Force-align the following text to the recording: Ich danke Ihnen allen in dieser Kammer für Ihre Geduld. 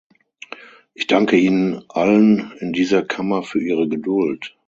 Ich 0.95 1.05
danke 1.05 1.35
Ihnen 1.35 1.85
allen 1.89 2.53
in 2.57 2.73
dieser 2.73 3.03
Kammer 3.05 3.43
für 3.43 3.61
Ihre 3.61 3.87
Geduld. 3.87 4.57